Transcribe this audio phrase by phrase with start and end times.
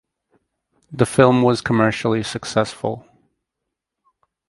[0.91, 3.05] The film was commercially successful.